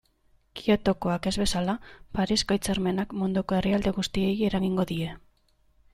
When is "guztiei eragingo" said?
3.99-4.87